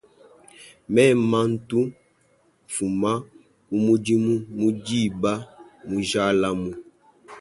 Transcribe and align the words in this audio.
Mema 0.93 1.39
ntu 1.51 1.81
nfuma 2.69 3.11
kumudimu 3.67 4.33
mu 4.57 4.69
diba 4.85 5.33
mujalamu. 5.89 6.71